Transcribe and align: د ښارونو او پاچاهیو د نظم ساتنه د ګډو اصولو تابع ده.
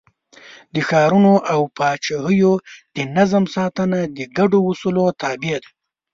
د 0.73 0.75
ښارونو 0.87 1.33
او 1.53 1.61
پاچاهیو 1.77 2.53
د 2.95 2.97
نظم 3.15 3.43
ساتنه 3.55 3.99
د 4.17 4.19
ګډو 4.37 4.59
اصولو 4.71 5.05
تابع 5.21 5.55
ده. 5.63 5.69